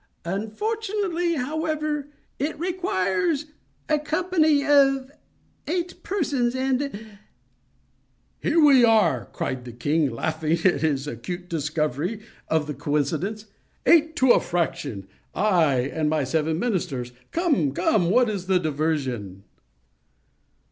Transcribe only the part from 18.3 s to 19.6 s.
the diversion?"